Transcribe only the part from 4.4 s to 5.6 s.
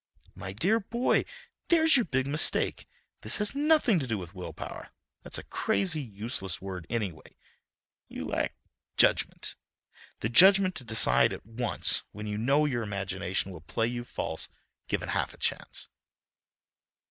power; that's a